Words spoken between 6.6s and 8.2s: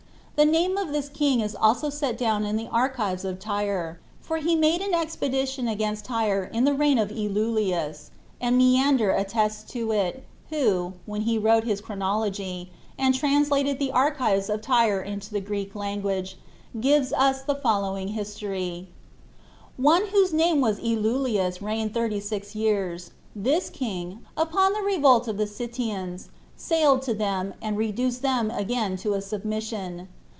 the reign of Eluleus;